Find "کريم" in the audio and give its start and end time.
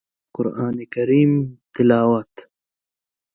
0.93-1.31